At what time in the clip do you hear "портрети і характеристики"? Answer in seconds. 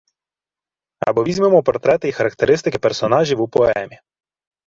1.63-2.77